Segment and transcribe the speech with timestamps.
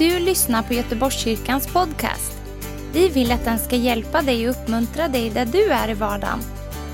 [0.00, 2.32] du lyssnar på Göteborgskyrkans podcast.
[2.92, 6.38] Vi vill att den ska hjälpa dig och uppmuntra dig där du är i vardagen.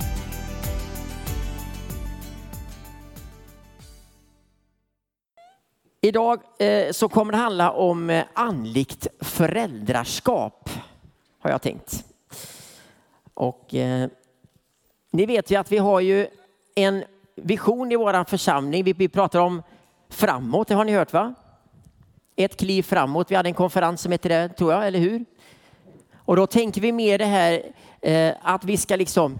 [6.02, 10.70] Idag eh, så kommer det handla om eh, andligt föräldraskap,
[11.40, 12.06] har jag tänkt.
[13.34, 14.10] Och eh,
[15.12, 16.28] ni vet ju att vi har ju
[16.76, 17.04] en
[17.44, 18.84] vision i vår församling.
[18.84, 19.64] Vi, vi pratar om
[20.10, 21.34] framåt, det har ni hört va?
[22.36, 23.32] Ett kliv framåt.
[23.32, 25.26] Vi hade en konferens som hette det, tror jag, eller hur?
[26.16, 27.64] Och då tänker vi mer det här
[28.02, 29.40] eh, att vi ska liksom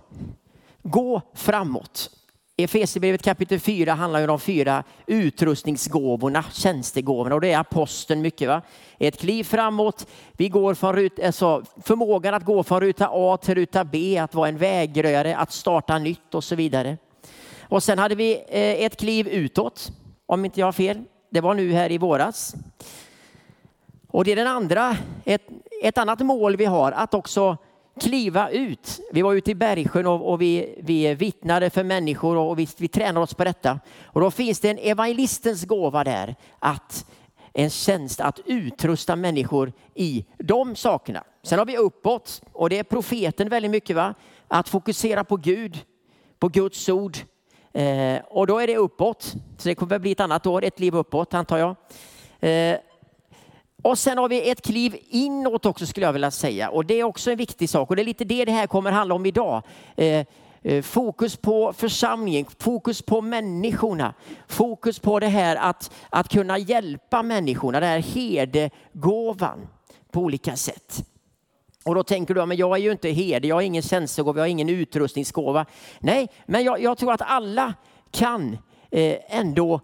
[0.84, 2.10] gå framåt.
[2.58, 8.48] Efesierbrevet kapitel 4 handlar ju om de fyra utrustningsgåvorna, tjänstegåvorna och det är aposteln mycket.
[8.48, 8.62] Va?
[9.00, 13.56] Ett kliv framåt, vi går från rut, alltså förmågan att gå från ruta A till
[13.56, 16.98] ruta B, att vara en vägröre, att starta nytt och så vidare.
[17.72, 19.92] Och sen hade vi eh, ett kliv utåt,
[20.26, 21.04] om inte jag har fel.
[21.30, 22.56] Det var nu här i våras.
[24.08, 25.48] Och det är den andra, ett,
[25.84, 27.58] ett annat mål vi har, att också
[28.00, 29.00] kliva ut.
[29.12, 32.88] Vi var ute i Bergsjön och, och vi, vi vittnade för människor och vi, vi
[32.88, 33.80] tränar oss på detta.
[34.04, 37.06] Och då finns det en evangelistens gåva där, att
[37.54, 41.24] en tjänst att utrusta människor i de sakerna.
[41.44, 44.14] Sen har vi uppåt och det är profeten väldigt mycket, va?
[44.48, 45.80] att fokusera på Gud,
[46.40, 47.18] på Guds ord.
[47.74, 49.24] Eh, och då är det uppåt,
[49.58, 51.76] så det kommer att bli ett annat år, ett liv uppåt antar jag.
[52.40, 52.78] Eh,
[53.82, 56.70] och sen har vi ett kliv inåt också skulle jag vilja säga.
[56.70, 57.90] Och det är också en viktig sak.
[57.90, 59.64] Och det är lite det det här kommer handla om idag.
[59.96, 60.26] Eh,
[60.64, 64.14] eh fokus på församlingen, fokus på människorna.
[64.48, 69.68] Fokus på det här att, att kunna hjälpa människorna, det här herdegåvan
[70.12, 71.11] på olika sätt.
[71.84, 74.44] Och då tänker du, men jag är ju inte herde, jag har ingen tjänstegåva, jag
[74.44, 75.66] har ingen utrustningsgåva.
[76.00, 77.74] Nej, men jag, jag tror att alla
[78.12, 78.58] kan
[78.92, 79.82] eh, ändå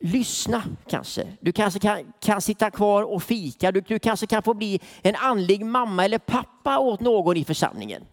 [0.00, 1.26] lyssna kanske.
[1.40, 3.72] Du kanske kan, kan sitta kvar och fika.
[3.72, 8.04] Du, du kanske kan få bli en andlig mamma eller pappa åt någon i församlingen.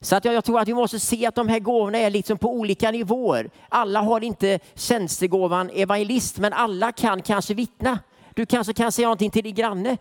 [0.00, 2.38] Så att jag, jag, tror att vi måste se att de här gåvorna är liksom
[2.38, 3.50] på olika nivåer.
[3.68, 7.98] Alla har inte tjänstegåvan evangelist, men alla kan kanske vittna.
[8.34, 9.96] Du kanske kan säga någonting till din granne.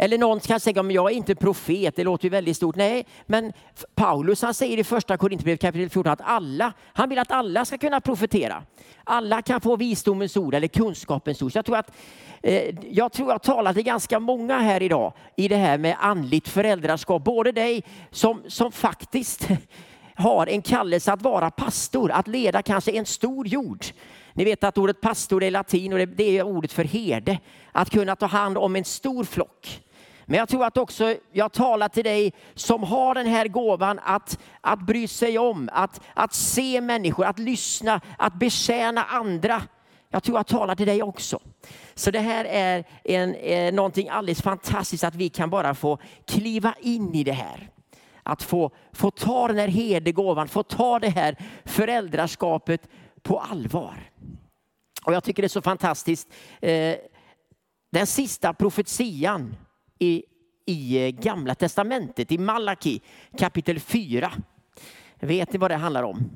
[0.00, 2.76] Eller någon kan säga, men jag är inte profet, det låter ju väldigt stort.
[2.76, 3.52] Nej, men
[3.94, 7.78] Paulus han säger i första Korintierbrevet kapitel 14 att alla, han vill att alla ska
[7.78, 8.62] kunna profetera.
[9.04, 11.52] Alla kan få visdomens ord eller kunskapens ord.
[11.52, 11.92] Så jag tror att
[12.42, 16.48] eh, jag tror jag talar till ganska många här idag i det här med andligt
[16.48, 17.24] föräldraskap.
[17.24, 19.48] Både dig som, som faktiskt
[20.14, 23.84] har en kallelse att vara pastor, att leda kanske en stor jord.
[24.32, 27.38] Ni vet att ordet pastor är latin och det är ordet för herde.
[27.72, 29.82] Att kunna ta hand om en stor flock.
[30.30, 34.38] Men jag tror att också jag talar till dig som har den här gåvan att,
[34.60, 39.62] att bry sig om, att, att se människor, att lyssna, att betjäna andra.
[40.10, 41.40] Jag tror jag talar till dig också.
[41.94, 46.74] Så det här är en, eh, någonting alldeles fantastiskt att vi kan bara få kliva
[46.80, 47.70] in i det här.
[48.22, 52.88] Att få, få ta den här herdegåvan, få ta det här föräldraskapet
[53.22, 54.10] på allvar.
[55.04, 56.28] Och jag tycker det är så fantastiskt.
[56.60, 56.96] Eh,
[57.92, 59.56] den sista profetian
[59.98, 60.24] i,
[60.66, 63.00] i eh, Gamla Testamentet, i Malaki
[63.38, 64.32] kapitel 4.
[65.20, 66.30] Vet ni vad det handlar om?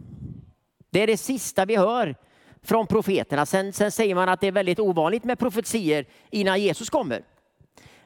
[0.90, 2.16] Det är det sista vi hör
[2.62, 3.46] från profeterna.
[3.46, 7.24] Sen, sen säger man att det är väldigt ovanligt med profetier innan Jesus kommer.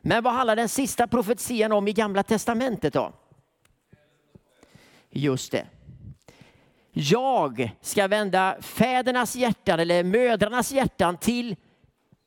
[0.01, 3.13] Men vad handlar den sista profetian om i Gamla Testamentet då?
[5.11, 5.67] Just det.
[6.93, 11.57] Jag ska vända fädernas hjärtan eller mödrarnas hjärtan till,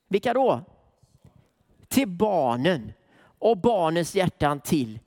[0.07, 0.62] vilka då?
[1.88, 2.94] Till barnen
[3.39, 5.00] och barnens hjärtan till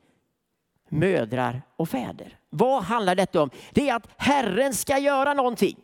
[0.89, 2.39] mödrar och fäder.
[2.51, 3.51] Vad handlar detta om?
[3.73, 5.77] Det är att Herren ska göra någonting.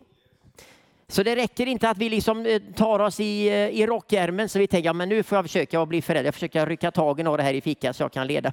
[1.09, 4.59] Så det räcker inte att vi liksom eh, tar oss i, eh, i rockärmen så
[4.59, 6.25] vi tänker, ja, men nu får jag försöka bli förälder.
[6.25, 8.53] Jag försöker rycka tag i några här i fickan så jag kan leda.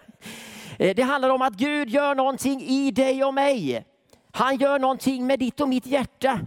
[0.80, 3.86] Eh, det handlar om att Gud gör någonting i dig och mig.
[4.32, 6.40] Han gör någonting med ditt och mitt hjärta.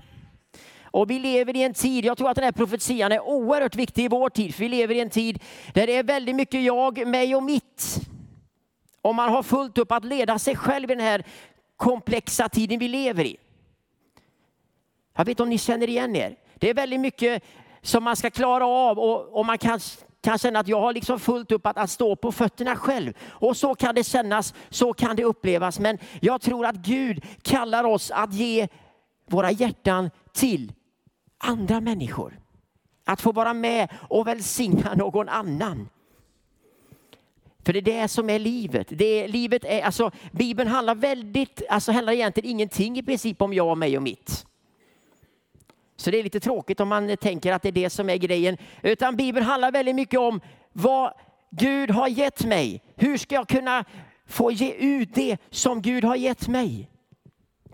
[0.91, 4.05] Och vi lever i en tid, jag tror att den här profetian är oerhört viktig
[4.05, 5.43] i vår tid, för vi lever i en tid
[5.75, 8.01] där det är väldigt mycket jag, mig och mitt.
[9.03, 11.25] Om man har fullt upp att leda sig själv i den här
[11.77, 13.37] komplexa tiden vi lever i.
[15.17, 16.37] Jag vet om ni känner igen er.
[16.55, 17.43] Det är väldigt mycket
[17.83, 19.81] som man ska klara av och, och man kan,
[20.21, 23.13] kan känna att jag har liksom fullt upp att, att stå på fötterna själv.
[23.29, 25.79] Och så kan det kännas, så kan det upplevas.
[25.79, 28.69] Men jag tror att Gud kallar oss att ge
[29.29, 30.73] våra hjärtan till
[31.39, 32.39] andra människor.
[33.05, 35.89] Att få vara med och välsigna någon annan.
[37.65, 38.87] För det är det som är livet.
[38.91, 43.53] Det är, livet är, alltså, Bibeln handlar väldigt, alltså handlar egentligen ingenting i princip om
[43.53, 44.47] jag, mig och mitt.
[45.97, 48.57] Så det är lite tråkigt om man tänker att det är det som är grejen.
[48.83, 50.41] Utan Bibeln handlar väldigt mycket om
[50.73, 51.13] vad
[51.51, 52.83] Gud har gett mig.
[52.97, 53.85] Hur ska jag kunna
[54.27, 56.91] få ge ut det som Gud har gett mig?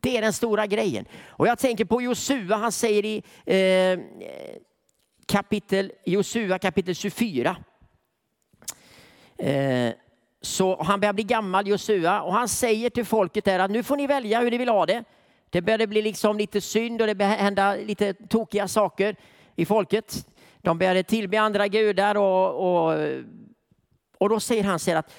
[0.05, 1.05] Det är den stora grejen.
[1.29, 3.99] Och jag tänker på Josua, han säger i eh,
[5.27, 7.56] kapitel, Josua kapitel 24.
[9.39, 9.93] Eh,
[10.41, 13.97] så han börjar bli gammal, Josua, och han säger till folket där att nu får
[13.97, 15.05] ni välja hur ni vill ha det.
[15.51, 19.17] Det började bli liksom lite synd och det började hända lite tokiga saker
[19.56, 20.27] i folket.
[20.62, 22.99] De började tillbe andra gudar och, och,
[24.19, 25.12] och då säger han så här att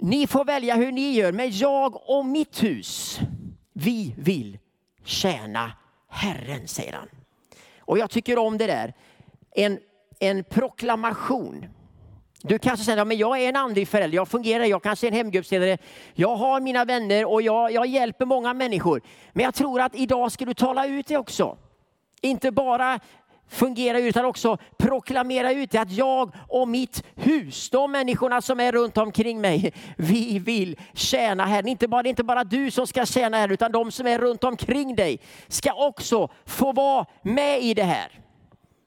[0.00, 3.20] ni får välja hur ni gör, men jag och mitt hus,
[3.74, 4.58] vi vill
[5.04, 5.72] tjäna
[6.08, 7.08] Herren, säger han.
[7.78, 8.94] Och jag tycker om det där.
[9.54, 9.78] En,
[10.18, 11.66] en proklamation.
[12.42, 15.16] Du kanske säger, att jag är en andlig förälder, jag fungerar, jag kanske är en
[15.16, 15.78] hemgruppsledare,
[16.14, 19.02] jag har mina vänner och jag, jag hjälper många människor.
[19.32, 21.58] Men jag tror att idag ska du tala ut det också.
[22.20, 23.00] Inte bara
[23.48, 28.72] fungera utan också proklamera ut det att jag och mitt hus, de människorna som är
[28.72, 31.68] runt omkring mig, vi vill tjäna Herren.
[31.68, 34.18] Inte bara, det är inte bara du som ska tjäna Herren utan de som är
[34.18, 38.20] runt omkring dig ska också få vara med i det här.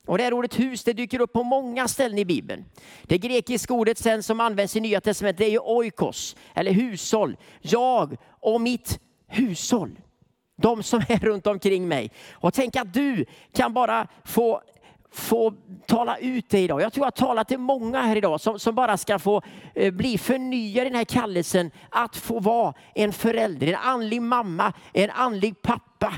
[0.08, 2.66] Och det här ordet hus det dyker upp på många ställen i Bibeln.
[3.04, 7.38] Det grekiska ordet sen som används i Nya Testamentet är ju oikos, eller hushåll.
[7.62, 10.00] Jag och mitt hushåll.
[10.62, 12.12] De som är runt omkring mig.
[12.32, 14.62] Och tänk att du kan bara få
[15.12, 15.54] få
[15.86, 16.82] tala ut det idag.
[16.82, 19.42] Jag tror jag talar till många här idag som, som bara ska få
[19.76, 24.74] eh, bli förnyade i den här kallelsen att få vara en förälder, en andlig mamma,
[24.94, 26.14] en andlig pappa.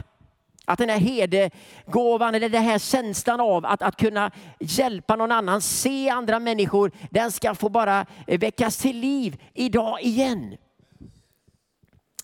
[0.65, 5.61] Att den här hedegåvan, eller den här känslan av att, att kunna hjälpa någon annan,
[5.61, 10.57] se andra människor, den ska få bara eh, väckas till liv idag igen.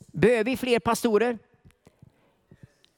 [0.07, 1.37] Behöver vi fler pastorer?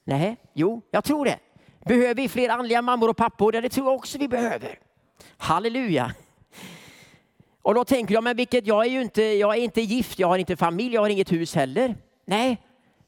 [0.07, 1.39] Nej, jo, jag tror det.
[1.85, 3.55] Behöver vi fler andliga mammor och pappor?
[3.55, 4.79] Ja, det tror jag också vi behöver.
[5.37, 6.11] Halleluja.
[7.61, 10.27] Och då tänker jag, men vilket, jag är ju inte, jag är inte gift, jag
[10.27, 11.95] har inte familj, jag har inget hus heller.
[12.25, 12.61] Nej,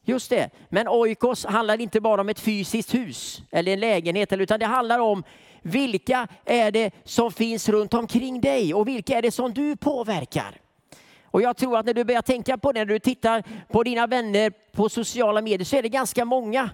[0.04, 0.50] just det.
[0.70, 5.00] Men oikos handlar inte bara om ett fysiskt hus eller en lägenhet, utan det handlar
[5.00, 5.24] om
[5.62, 10.62] vilka är det som finns runt omkring dig och vilka är det som du påverkar.
[11.24, 14.08] Och jag tror att när du börjar tänka på det, när du tittar på dina
[14.08, 16.70] vänner på sociala medier så är det ganska många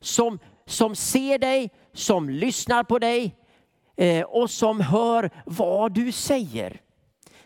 [0.00, 3.36] som, som ser dig, som lyssnar på dig
[3.96, 6.80] eh, och som hör vad du säger.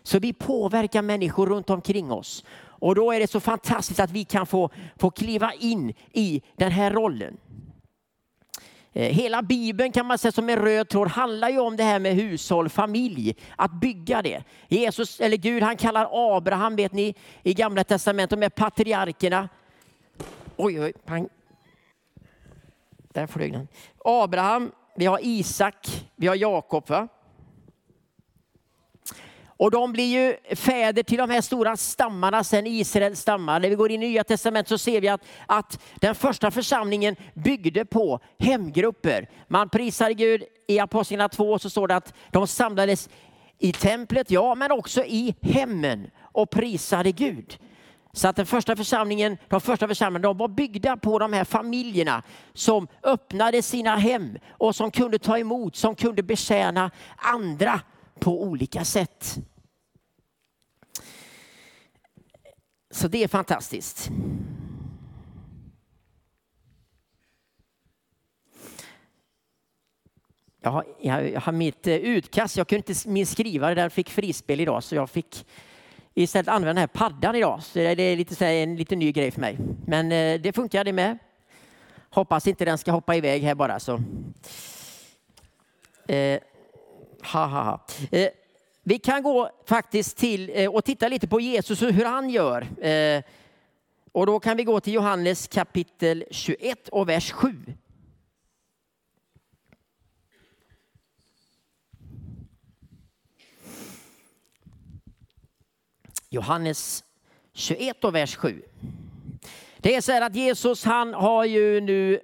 [0.02, 2.44] Så vi påverkar människor runt omkring oss.
[2.60, 6.72] Och då är det så fantastiskt att vi kan få, få kliva in i den
[6.72, 7.36] här rollen.
[8.92, 11.98] Eh, hela Bibeln kan man säga som en röd tråd handlar ju om det här
[11.98, 14.42] med hushåll, familj, att bygga det.
[14.68, 19.48] Jesus, eller Gud, han kallar Abraham, vet ni, i gamla testamentet, de är patriarkerna.
[20.56, 21.28] Oj, oj, pang.
[23.14, 23.68] Där flög den.
[24.04, 26.88] Abraham, vi har Isak, vi har Jakob.
[26.88, 27.08] Va?
[29.60, 33.60] Och de blir ju fäder till de här stora stammarna, sen Israels stammar.
[33.60, 37.16] När vi går in i Nya Testamentet så ser vi att, att den första församlingen
[37.34, 39.28] byggde på hemgrupper.
[39.48, 40.44] Man prisade Gud.
[40.66, 43.08] I Apostlarna 2 så står det att de samlades
[43.58, 47.58] i templet, ja, men också i hemmen och prisade Gud.
[48.12, 52.22] Så att den första församlingen, de första församlingarna de var byggda på de här familjerna
[52.52, 57.80] som öppnade sina hem och som kunde ta emot, som kunde betjäna andra
[58.20, 59.38] på olika sätt.
[62.90, 64.10] Så det är fantastiskt.
[70.62, 74.60] Jag har, jag har mitt eh, utkast, jag kunde inte min skrivare där fick frispel
[74.60, 75.46] idag så jag fick
[76.22, 77.62] istället använda den här paddan idag.
[77.62, 79.58] Så det är lite, så här, en lite ny grej för mig.
[79.86, 81.18] Men eh, det funkar det med.
[82.10, 83.80] Hoppas inte den ska hoppa iväg här bara.
[83.80, 84.00] Så.
[86.08, 86.40] Eh,
[87.22, 87.86] ha, ha, ha.
[88.10, 88.28] Eh,
[88.82, 92.84] vi kan gå faktiskt till eh, och titta lite på Jesus och hur han gör.
[92.84, 93.22] Eh,
[94.12, 97.54] och då kan vi gå till Johannes kapitel 21 och vers 7.
[106.32, 107.04] Johannes
[107.52, 108.62] 21 och vers 7.
[109.78, 112.20] Det är så här att Jesus han har ju nu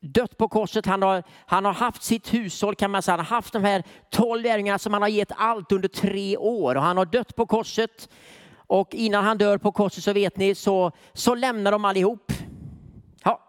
[0.00, 0.86] dött på korset.
[0.86, 3.16] Han har, han har haft sitt hushåll kan man säga.
[3.16, 6.74] Han har haft de här tolv lärjungarna som han har gett allt under tre år
[6.74, 8.08] och han har dött på korset.
[8.54, 12.32] Och innan han dör på korset så vet ni så, så lämnar de allihop.
[13.24, 13.40] Ja.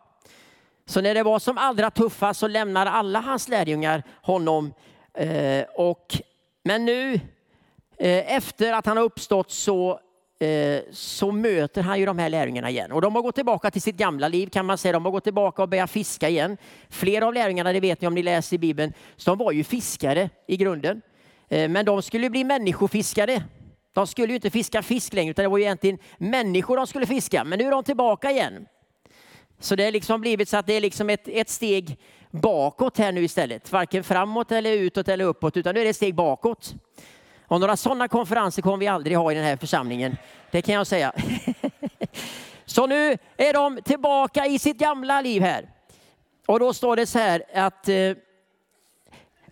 [0.86, 4.74] Så när det var som allra tuffast så lämnar alla hans lärjungar honom.
[5.13, 6.18] Eh, och,
[6.63, 7.20] men nu
[8.03, 10.00] Eh, efter att han har uppstått så
[10.39, 12.91] eh, så möter han ju de här lärjungarna igen.
[12.91, 14.91] Och de har gått tillbaka till sitt gamla liv kan man säga.
[14.91, 16.57] De har gått tillbaka och börjat fiska igen.
[16.89, 19.63] Flera av lärjungarna, det vet ni om ni läser i Bibeln, så de var ju
[19.63, 21.01] fiskare i grunden.
[21.50, 23.43] Eh, men de skulle bli människofiskare.
[23.93, 27.05] De skulle ju inte fiska fisk längre, utan det var ju egentligen människor de skulle
[27.05, 27.43] fiska.
[27.43, 28.65] Men nu är de tillbaka igen.
[29.60, 32.00] Så det har liksom blivit så att det är liksom ett, ett steg
[32.31, 33.72] bakåt här nu istället.
[33.72, 36.75] Varken framåt eller utåt eller uppåt, utan nu är det ett steg bakåt.
[37.53, 40.17] Och några sådana konferenser kommer vi aldrig ha i den här församlingen.
[40.51, 41.13] Det kan jag säga.
[42.65, 45.69] Så nu är de tillbaka i sitt gamla liv här.
[46.48, 48.12] Och då står det så här att eh,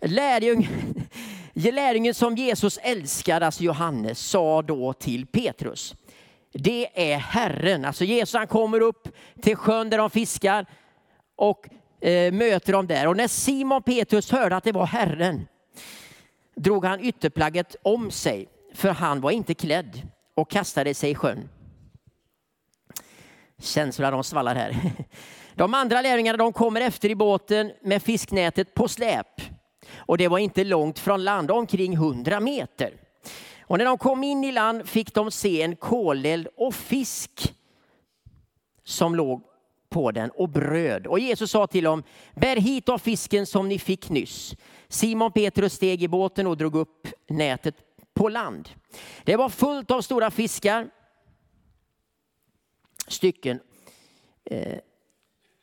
[0.00, 0.68] lärjung,
[1.52, 5.94] lärjungen som Jesus älskade, alltså Johannes, sa då till Petrus.
[6.52, 7.84] Det är Herren.
[7.84, 9.08] Alltså Jesus han kommer upp
[9.42, 10.66] till sjön där de fiskar
[11.36, 11.68] och
[12.00, 13.06] eh, möter dem där.
[13.06, 15.46] Och när Simon Petrus hörde att det var Herren
[16.54, 21.48] drog han ytterplagget om sig, för han var inte klädd och kastade sig i sjön.
[23.58, 24.76] Känslorna de svallar här.
[25.54, 29.40] De andra lärjungarna de kommer efter i båten med fisknätet på släp.
[29.94, 32.94] Och det var inte långt från land, omkring 100 meter.
[33.60, 37.54] Och när de kom in i land fick de se en koleld och fisk
[38.84, 39.42] som låg
[39.90, 41.06] på den och bröd.
[41.06, 42.02] Och Jesus sa till dem,
[42.34, 44.54] bär hit av fisken som ni fick nyss.
[44.92, 47.74] Simon Petrus steg i båten och drog upp nätet
[48.14, 48.68] på land.
[49.24, 50.90] Det var fullt av stora fiskar,
[53.08, 53.60] stycken.
[54.44, 54.78] Eh,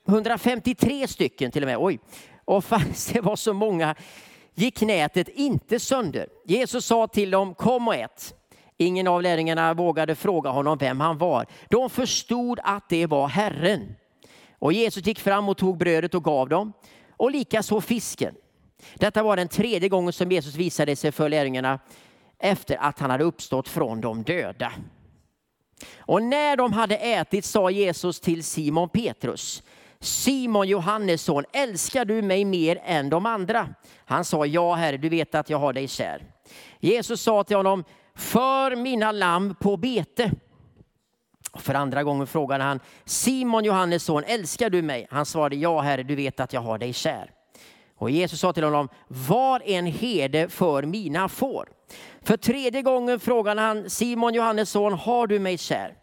[0.07, 1.77] 153 stycken till och med.
[1.79, 2.00] Oj.
[2.45, 3.95] Och fast det var så många
[4.53, 6.27] gick nätet inte sönder.
[6.45, 8.33] Jesus sa till dem, kom och ät.
[8.77, 11.45] Ingen av lärjungarna vågade fråga honom vem han var.
[11.69, 13.95] De förstod att det var Herren.
[14.51, 16.74] Och Jesus gick fram och tog brödet och gav dem,
[17.17, 18.36] och likaså fisken.
[18.95, 21.79] Detta var den tredje gången som Jesus visade sig för lärjungarna
[22.39, 24.71] efter att han hade uppstått från de döda.
[25.98, 29.63] Och när de hade ätit sa Jesus till Simon Petrus,
[30.00, 33.69] Simon Johannes son, älskar du mig mer än de andra?
[34.05, 36.24] Han sa, ja herre, du vet att jag har dig kär.
[36.79, 37.83] Jesus sa till honom,
[38.15, 40.31] för mina lamm på bete.
[41.55, 45.07] För andra gången frågade han, Simon Johannes son, älskar du mig?
[45.09, 47.31] Han svarade, ja herre, du vet att jag har dig kär.
[48.00, 51.70] Och Jesus sa till honom, var en herde för mina får.
[52.22, 55.96] För tredje gången frågade han Simon Johannes son, har du mig kär?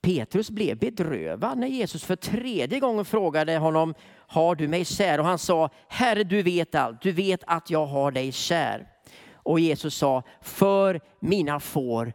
[0.00, 3.94] Petrus blev bedrövad när Jesus för tredje gången frågade honom,
[4.26, 5.20] har du mig kär?
[5.20, 8.88] Och han sa, Herre du vet allt, du vet att jag har dig kär.
[9.34, 12.12] Och Jesus sa, för mina får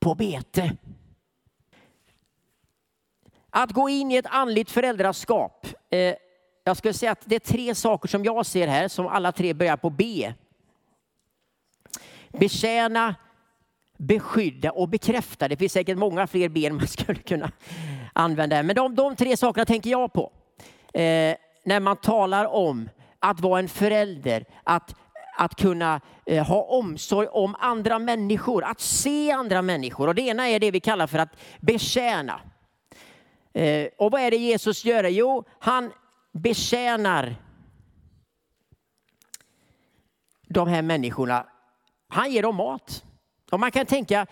[0.00, 0.76] på bete.
[3.50, 6.14] Att gå in i ett andligt föräldraskap eh,
[6.64, 9.54] jag skulle säga att det är tre saker som jag ser här som alla tre
[9.54, 10.32] börjar på B.
[12.28, 13.14] Betjäna,
[13.96, 15.48] beskydda och bekräfta.
[15.48, 17.52] Det finns säkert många fler ben man skulle kunna
[18.12, 18.62] använda.
[18.62, 20.32] Men de, de tre sakerna tänker jag på.
[20.94, 24.94] Eh, när man talar om att vara en förälder, att,
[25.36, 30.08] att kunna eh, ha omsorg om andra människor, att se andra människor.
[30.08, 32.40] Och det ena är det vi kallar för att betjäna.
[33.52, 35.04] Eh, och vad är det Jesus gör?
[35.04, 35.92] Jo, han
[36.34, 37.36] betjänar
[40.48, 41.46] de här människorna.
[42.08, 43.04] Han ger dem mat.
[43.50, 44.26] Och man kan tänka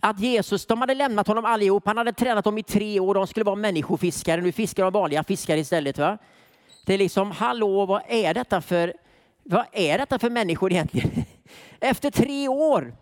[0.00, 1.86] att Jesus, de hade lämnat honom allihop.
[1.86, 3.14] Han hade tränat dem i tre år.
[3.14, 4.40] De skulle vara människofiskare.
[4.40, 5.98] Nu fiskar de vanliga fiskare istället.
[5.98, 6.18] Va?
[6.86, 8.94] Det är liksom, hallå, vad är detta för,
[9.42, 11.10] vad är detta för människor egentligen?
[11.80, 12.96] Efter tre år.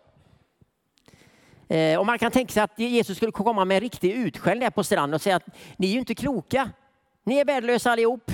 [1.68, 4.84] Eh, och man kan tänka sig att Jesus skulle komma med en riktig utskällning på
[4.84, 6.70] stranden och säga att ni är ju inte kloka.
[7.30, 8.30] Ni är värdelösa allihop.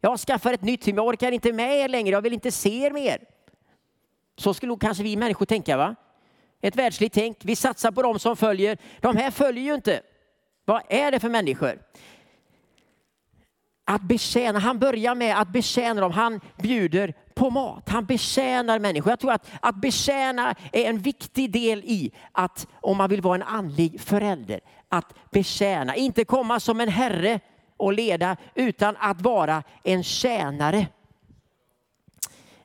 [0.00, 0.96] Jag skaffar ett nytt team.
[0.96, 2.10] Jag orkar inte med er längre.
[2.10, 3.18] Jag vill inte se er mer.
[4.36, 5.76] Så skulle nog kanske vi människor tänka.
[5.76, 5.94] va?
[6.60, 7.38] Ett världsligt tänk.
[7.42, 8.78] Vi satsar på dem som följer.
[9.00, 10.00] De här följer ju inte.
[10.64, 11.82] Vad är det för människor?
[13.84, 16.12] Att betjäna, han börjar med att betjäna dem.
[16.12, 17.88] Han bjuder på mat.
[17.88, 19.10] Han betjänar människor.
[19.10, 23.34] Jag tror att, att betjäna är en viktig del i att om man vill vara
[23.34, 24.60] en andlig förälder.
[24.88, 27.40] Att betjäna, inte komma som en herre
[27.76, 30.86] och leda utan att vara en tjänare.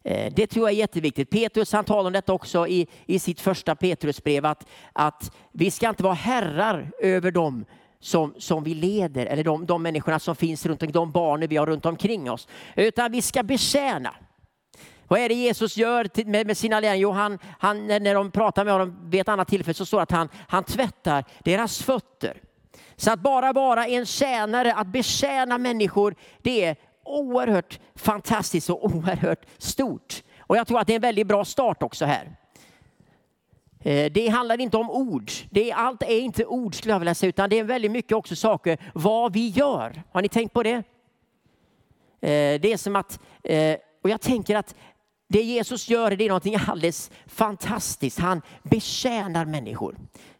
[0.03, 1.29] Eh, det tror jag är jätteviktigt.
[1.29, 5.89] Petrus han talar om detta också i, i sitt första Petrusbrev att, att vi ska
[5.89, 7.65] inte vara herrar över dem
[7.99, 11.57] som, som vi leder eller de, de människorna som finns runt omkring, de barnen vi
[11.57, 12.47] har runt omkring oss.
[12.75, 14.15] Utan vi ska betjäna.
[15.07, 17.01] Vad är det Jesus gör med, med sina lärjungar?
[17.01, 20.03] Jo, han, han, när de pratar med honom vid ett annat tillfälle så står det
[20.03, 22.37] att han, han tvättar deras fötter.
[23.01, 29.45] Så att bara vara en tjänare, att betjäna människor, det är oerhört fantastiskt och oerhört
[29.57, 30.23] stort.
[30.39, 32.35] Och jag tror att det är en väldigt bra start också här.
[33.79, 35.31] Eh, det handlar inte om ord.
[35.49, 38.11] Det är, allt är inte ord skulle jag vilja säga, utan det är väldigt mycket
[38.11, 40.03] också saker vad vi gör.
[40.11, 40.75] Har ni tänkt på det?
[42.21, 44.75] Eh, det är som att, eh, och jag tänker att
[45.27, 48.19] det Jesus gör det är någonting alldeles fantastiskt.
[48.19, 49.95] Han betjänar människor.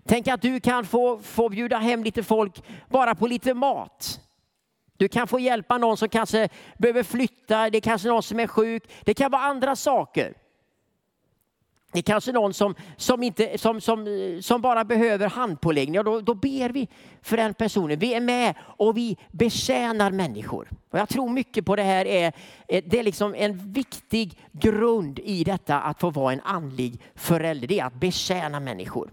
[0.05, 4.19] Tänk att du kan få, få bjuda hem lite folk bara på lite mat.
[4.97, 8.47] Du kan få hjälpa någon som kanske behöver flytta, det är kanske någon som är
[8.47, 8.83] sjuk.
[9.03, 10.33] Det kan vara andra saker.
[11.91, 14.07] Det är kanske någon som, som, inte, som, som,
[14.41, 16.87] som bara behöver handpåläggning och då, då ber vi
[17.21, 17.99] för den personen.
[17.99, 20.69] Vi är med och vi betjänar människor.
[20.91, 22.33] Och jag tror mycket på det här är,
[22.67, 27.67] det är liksom en viktig grund i detta att få vara en andlig förälder.
[27.67, 29.11] Det är att betjäna människor.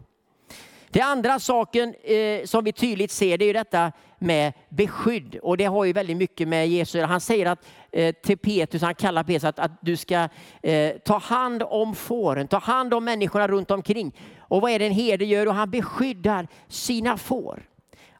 [0.90, 5.56] Det andra saken eh, som vi tydligt ser det är ju detta med beskydd och
[5.56, 9.24] det har ju väldigt mycket med Jesus Han säger att eh, till Petrus, han kallar
[9.24, 10.28] Petrus att, att du ska
[10.62, 14.16] eh, ta hand om fåren, ta hand om människorna runt omkring.
[14.38, 15.48] Och vad är det en herde gör?
[15.48, 17.62] Och han beskyddar sina får.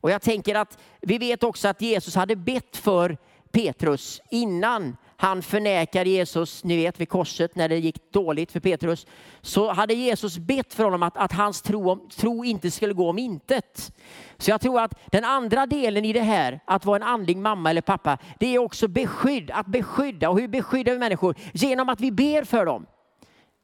[0.01, 3.17] Och jag tänker att vi vet också att Jesus hade bett för
[3.53, 9.07] Petrus innan han förnekar Jesus, ni vet vid korset när det gick dåligt för Petrus,
[9.41, 13.19] så hade Jesus bett för honom att, att hans tro, tro inte skulle gå om
[13.19, 13.93] intet.
[14.37, 17.71] Så jag tror att den andra delen i det här, att vara en andlig mamma
[17.71, 20.31] eller pappa, det är också beskydd, att beskydda.
[20.31, 21.35] Och hur beskyddar vi människor?
[21.53, 22.87] Genom att vi ber för dem.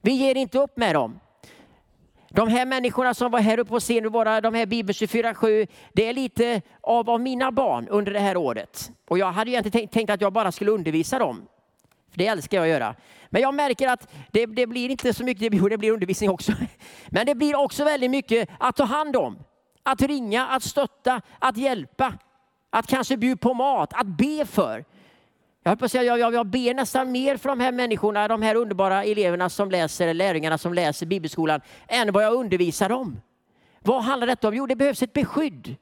[0.02, 1.20] Vi ger inte upp med dem.
[2.34, 6.08] De här människorna som var här uppe på scenen, våra, de här Bibel 24-7, det
[6.08, 8.90] är lite av, av mina barn under det här året.
[9.08, 11.48] Och jag hade egentligen tänkt, tänkt att jag bara skulle undervisa dem.
[12.10, 12.94] För det älskar jag att göra.
[13.30, 16.52] Men jag märker att det, det blir inte så mycket, det blir undervisning också.
[17.08, 19.38] Men det blir också väldigt mycket att ta hand om.
[19.82, 22.12] Att ringa, att stötta, att hjälpa.
[22.70, 24.84] Att kanske bjuda på mat, att be för.
[25.66, 28.54] Jag, på säga, jag, jag, jag ber nästan mer för de här människorna, de här
[28.54, 33.20] underbara eleverna som läser, lärjungarna som läser bibelskolan, än vad jag undervisar dem.
[33.80, 34.54] Vad handlar detta om?
[34.54, 35.76] Jo, det behövs ett beskydd.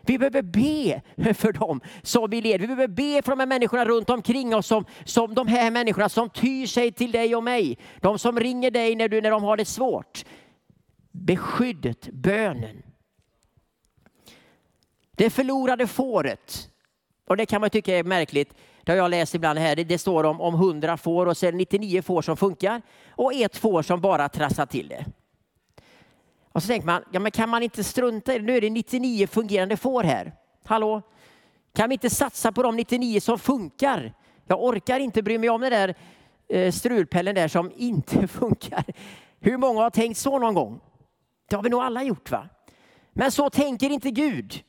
[0.00, 1.02] Vi behöver be
[1.34, 2.58] för dem som vi leder.
[2.58, 6.08] Vi behöver be för de här människorna runt omkring oss, som, som de här människorna
[6.08, 7.78] som tyr sig till dig och mig.
[8.00, 10.24] De som ringer dig när, du, när de har det svårt.
[11.12, 12.82] Beskyddet, bönen.
[15.16, 16.70] Det förlorade fåret.
[17.26, 18.54] Och det kan man tycka är märkligt.
[18.90, 19.76] Det har jag läst ibland här.
[19.76, 23.34] Det, står om, om 100 får och så är det 99 får som funkar och
[23.34, 25.04] ett får som bara trassar till det.
[26.52, 28.44] Och så tänker man, ja men kan man inte strunta i det?
[28.44, 30.32] Nu är det 99 fungerande får här.
[30.64, 31.02] Hallå?
[31.74, 34.12] Kan vi inte satsa på de 99 som funkar?
[34.46, 35.94] Jag orkar inte bry mig om den där
[36.48, 38.84] eh, strulpellen där som inte funkar.
[39.40, 40.80] Hur många har tänkt så någon gång?
[41.48, 42.48] Det har vi nog alla gjort va?
[43.12, 44.62] Men så tänker inte Gud.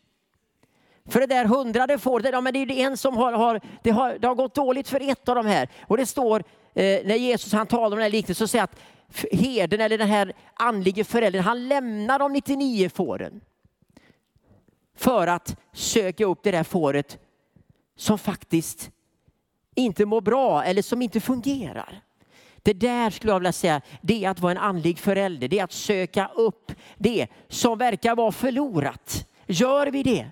[1.10, 3.90] För det där hundrade fåret, ja, men det är det en som har, har, det
[3.90, 5.70] har, det har gått dåligt för ett av de här.
[5.88, 6.40] Och det står,
[6.74, 8.80] eh, när Jesus han talar om den här liknelsen, så säger att
[9.32, 13.42] herden eller den här andlige föräldern, han lämnar de 99 fåren.
[14.98, 17.18] För att söka upp det där fåret
[17.96, 18.92] som faktiskt
[19.76, 22.02] inte mår bra eller som inte fungerar.
[22.64, 25.48] Det där skulle jag vilja säga, det är att vara en andlig förälder.
[25.48, 29.28] Det är att söka upp det som verkar vara förlorat.
[29.48, 30.32] Gör vi det?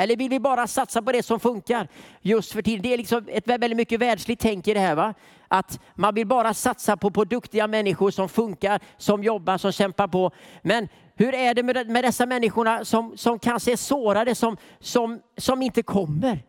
[0.00, 1.88] Eller vill vi bara satsa på det som funkar
[2.20, 2.82] just för tiden?
[2.82, 4.94] Det är liksom ett väldigt mycket världsligt tänk i det här.
[4.94, 5.14] Va?
[5.48, 10.08] Att man vill bara satsa på, på duktiga människor som funkar, som jobbar, som kämpar
[10.08, 10.30] på.
[10.62, 15.20] Men hur är det med, med dessa människorna som, som kanske är sårade, som, som,
[15.36, 16.42] som inte kommer?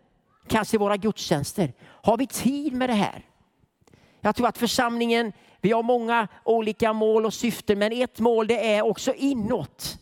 [0.48, 1.74] Kanske i våra gudstjänster.
[1.82, 3.26] Har vi tid med det här?
[4.22, 8.74] Jag tror att församlingen, vi har många olika mål och syften, men ett mål det
[8.74, 9.98] är också inåt.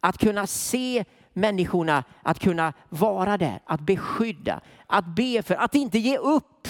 [0.00, 5.98] Att kunna se människorna att kunna vara där, att beskydda, att be för, att inte
[5.98, 6.68] ge upp.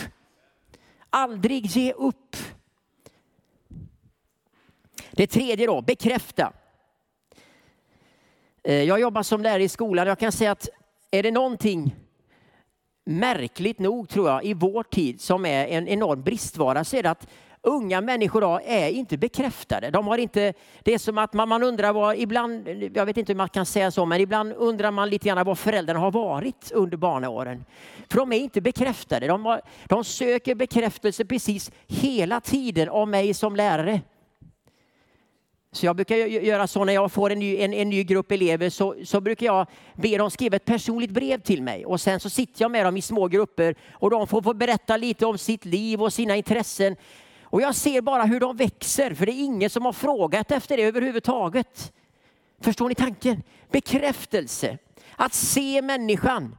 [1.10, 2.36] Aldrig ge upp.
[5.10, 6.52] Det tredje då, bekräfta.
[8.62, 10.06] Eh, jag jobbar som lärare i skolan.
[10.06, 10.68] Jag kan säga att
[11.10, 11.96] är det någonting
[13.04, 17.10] märkligt nog tror jag i vår tid som är en enorm bristvara så är det
[17.10, 17.28] att
[17.64, 19.90] unga människor idag är inte bekräftade.
[19.90, 23.32] De har inte, det är som att man, man undrar vad, ibland, jag vet inte
[23.32, 26.72] hur man kan säga så, men ibland undrar man lite grann vad föräldrarna har varit
[26.72, 27.64] under barnaåren.
[28.08, 29.26] För de är inte bekräftade.
[29.26, 34.00] De, har, de söker bekräftelse precis hela tiden av mig som lärare.
[35.72, 38.70] Så jag brukar göra så när jag får en ny, en, en ny grupp elever
[38.70, 42.30] så, så brukar jag be dem skriva ett personligt brev till mig och sen så
[42.30, 45.64] sitter jag med dem i små grupper och de får, får berätta lite om sitt
[45.64, 46.96] liv och sina intressen.
[47.54, 50.76] Och jag ser bara hur de växer, för det är ingen som har frågat efter
[50.76, 51.92] det överhuvudtaget.
[52.60, 53.42] Förstår ni tanken?
[53.70, 54.78] Bekräftelse,
[55.16, 56.56] att se människan.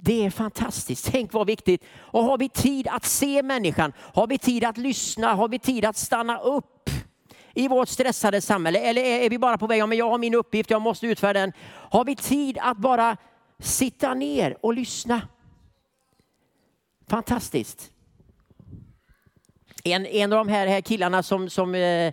[0.00, 1.08] Det är fantastiskt.
[1.10, 1.84] Tänk vad viktigt.
[1.96, 5.84] Och har vi tid att se människan, har vi tid att lyssna, har vi tid
[5.84, 6.90] att stanna upp.
[7.54, 8.78] i vårt stressade samhälle?
[8.78, 11.32] Eller är vi bara på väg, ja, men jag har min uppgift, jag måste utföra
[11.32, 11.52] den.
[11.66, 13.16] Har vi tid att bara
[13.58, 15.28] sitta ner och lyssna?
[17.08, 17.92] Fantastiskt.
[19.92, 22.12] En, en av de här, här killarna som, som eh, eh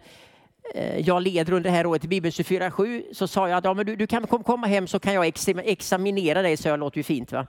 [0.97, 3.85] jag leder under det här året i Bibel 24-7 så sa jag att ja, men
[3.85, 5.33] du, du kan komma hem så kan jag
[5.65, 7.31] examinera dig, så jag låter ju fint.
[7.31, 7.47] Va?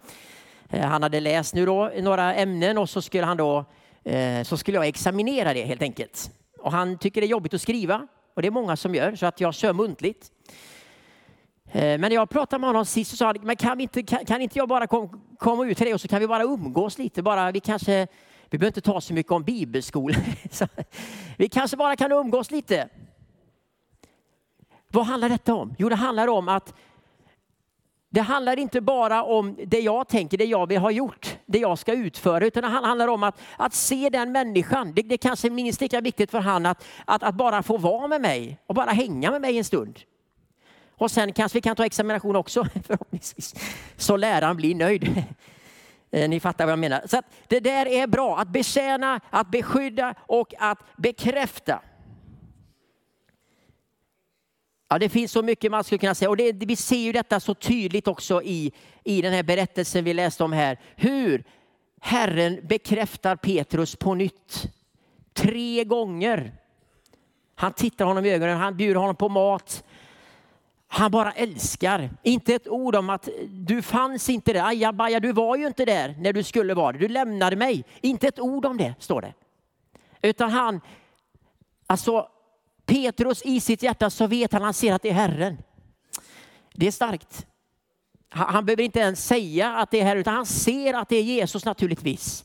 [0.71, 3.65] Eh, han hade läst nu då några ämnen och så skulle, han då,
[4.05, 6.31] eh, så skulle jag examinera det helt enkelt.
[6.59, 9.27] Och han tycker det är jobbigt att skriva och det är många som gör så
[9.27, 10.31] att jag kör muntligt.
[11.73, 14.25] Eh, men när jag pratade med honom sist så sa han, men kan, inte, kan,
[14.25, 16.99] kan inte jag bara kom, komma ut till dig och så kan vi bara umgås
[16.99, 17.23] lite.
[17.23, 18.07] Bara, vi, kanske,
[18.51, 20.21] vi behöver inte ta så mycket om bibelskolan.
[21.37, 22.89] vi kanske bara kan umgås lite.
[24.89, 25.75] Vad handlar detta om?
[25.79, 26.75] Jo, det handlar om att
[28.09, 31.79] det handlar inte bara om det jag tänker, det jag vill ha gjort, det jag
[31.79, 34.93] ska utföra, utan det handlar om att, att se den människan.
[34.95, 38.09] Det, det kanske är minst lika viktigt för han att, att, att bara få vara
[38.09, 39.99] med mig och bara hänga med mig en stund.
[40.99, 43.55] Och sen kanske vi kan ta examination också förhoppningsvis.
[43.97, 45.25] Så läraren blir nöjd.
[46.11, 47.03] Eh, ni fattar vad jag menar.
[47.07, 51.83] Så det där är bra, att betjäna, att beskydda och att bekräfta.
[54.89, 57.41] Ja, det finns så mycket man skulle kunna säga och det, vi ser ju detta
[57.41, 58.73] så tydligt också i,
[59.05, 60.81] i den här berättelsen vi läste om här.
[60.97, 61.45] Hur
[62.01, 64.73] Herren bekräftar Petrus på nytt.
[65.33, 66.53] Tre gånger.
[67.55, 69.85] Han tittar honom i ögonen, han bjuder honom på mat.
[70.89, 72.11] Han bara älskar.
[72.23, 74.69] Inte ett ord om att du fanns inte där.
[74.69, 76.99] Ajabaja, du var ju inte där när du skulle vara det.
[76.99, 77.85] Du lämnade mig.
[78.01, 79.35] Inte ett ord om det, står det.
[80.23, 80.81] Utan han,
[81.87, 82.29] alltså
[82.87, 85.59] Petrus i sitt hjärta så vet han, han ser att det är Herren.
[86.75, 87.47] Det är starkt.
[88.29, 91.23] Han behöver inte ens säga att det är Herren, utan han ser att det är
[91.23, 92.45] Jesus naturligtvis.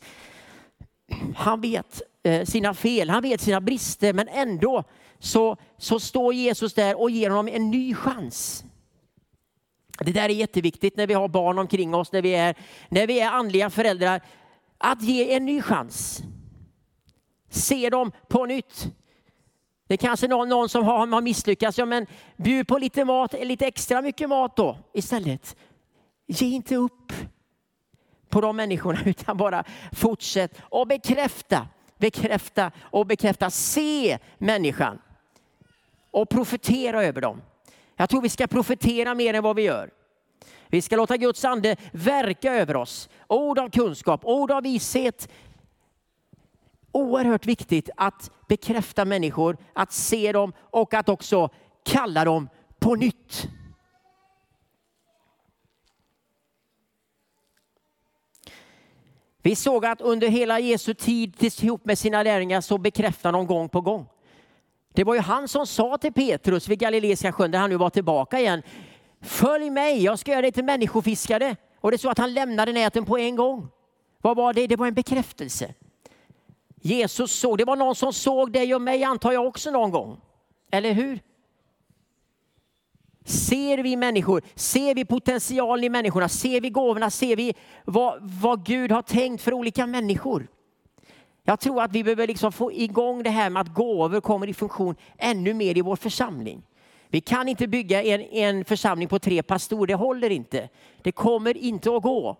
[1.35, 4.83] Han vet Eh, sina fel, han vet sina brister, men ändå
[5.19, 8.65] så, så står Jesus där och ger honom en ny chans.
[9.99, 12.55] Det där är jätteviktigt när vi har barn omkring oss, när vi är,
[12.89, 14.21] när vi är andliga föräldrar.
[14.77, 16.23] Att ge en ny chans.
[17.49, 18.87] Se dem på nytt.
[19.87, 21.77] Det är kanske någon, någon som har, har misslyckats.
[21.77, 22.07] Ja, men
[22.37, 25.55] bjud på lite mat, lite extra mycket mat då istället.
[26.27, 27.13] Ge inte upp
[28.29, 31.67] på de människorna utan bara fortsätt och bekräfta,
[32.01, 33.49] bekräfta och bekräfta.
[33.49, 34.99] Se människan
[36.11, 37.41] och profetera över dem.
[37.95, 39.89] Jag tror vi ska profetera mer än vad vi gör.
[40.67, 43.09] Vi ska låta Guds ande verka över oss.
[43.27, 45.29] Ord av kunskap, ord av vishet,
[46.91, 51.49] oerhört viktigt att bekräfta människor, att se dem och att också
[51.85, 53.47] kalla dem på nytt.
[59.41, 63.69] Vi såg att under hela Jesu tid tillsammans med sina lärjungar så bekräftade de gång
[63.69, 64.05] på gång.
[64.93, 67.89] Det var ju han som sa till Petrus vid Galileiska sjön där han nu var
[67.89, 68.61] tillbaka igen.
[69.21, 71.55] Följ mig, jag ska göra dig till människofiskare.
[71.79, 73.67] Och det är så att han lämnade näten på en gång.
[74.21, 74.67] Vad var det?
[74.67, 75.73] Det var en bekräftelse.
[76.81, 80.21] Jesus såg, det var någon som såg dig och mig antar jag också någon gång.
[80.71, 81.19] Eller hur?
[83.25, 87.53] Ser vi människor, ser vi potentialen i människorna, ser vi gåvorna, ser vi
[87.85, 90.47] vad, vad Gud har tänkt för olika människor.
[91.43, 94.53] Jag tror att vi behöver liksom få igång det här med att gåvor kommer i
[94.53, 96.63] funktion ännu mer i vår församling.
[97.07, 100.69] Vi kan inte bygga en, en församling på tre pastorer, det håller inte.
[101.01, 102.37] Det kommer inte att gå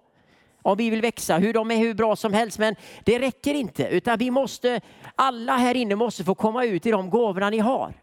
[0.62, 2.60] om vi vill växa, hur de är hur bra som helst.
[2.60, 4.82] Men det räcker inte, utan vi måste,
[5.16, 7.94] alla här inne måste få komma ut i de gåvorna ni har.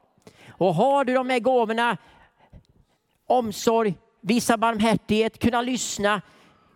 [0.49, 1.97] Och har du de här gåvorna,
[3.29, 6.23] omsorg, visa barmhärtighet, kunna lyssna,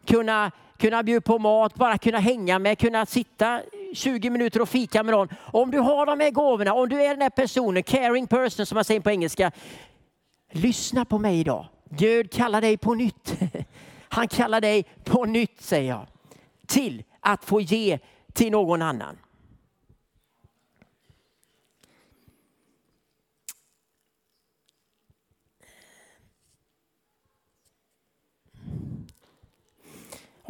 [0.06, 3.60] kunna, kunna bjuda på mat, bara kunna hänga med, kunna sitta
[3.94, 5.28] 20 minuter och fika med någon.
[5.40, 8.74] Om du har de här gåvorna, om du är den här personen, caring person som
[8.74, 9.52] man säger på engelska.
[10.52, 11.66] Lyssna på mig idag.
[11.90, 13.34] Gud kallar dig på nytt.
[14.08, 16.06] Han kallar dig på nytt, säger jag,
[16.66, 17.98] till att få ge
[18.32, 19.18] till någon annan.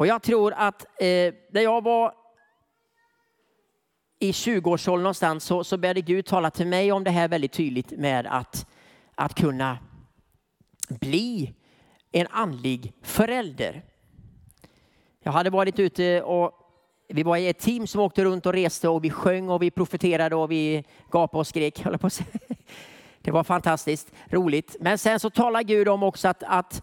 [0.03, 2.15] Och jag tror att eh, när jag var
[4.19, 7.91] i 20-årsåldern någonstans så, så började Gud tala till mig om det här väldigt tydligt
[7.91, 8.67] med att,
[9.15, 9.79] att kunna
[10.89, 11.55] bli
[12.13, 13.85] en andlig förälder.
[15.21, 16.53] Jag hade varit ute och
[17.09, 19.71] vi var i ett team som åkte runt och reste och vi sjöng och vi
[19.71, 21.83] profeterade och vi gapade och skrek.
[22.01, 22.09] På
[23.21, 24.77] Det var fantastiskt roligt.
[24.81, 26.83] Men sen så talar Gud om också att, att,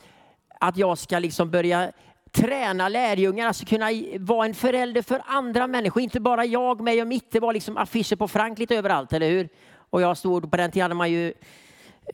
[0.59, 1.91] att jag ska liksom börja
[2.31, 3.87] träna lärjungar, alltså kunna
[4.19, 6.03] vara en förälder för andra människor.
[6.03, 7.31] Inte bara jag, mig och mitt.
[7.31, 9.49] Det var liksom affischer på Frank lite överallt, eller hur?
[9.89, 11.33] Och jag stod, på den tiden hade man ju, eh,